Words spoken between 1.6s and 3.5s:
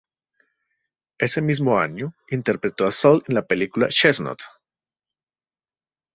año interpretó a Sal en la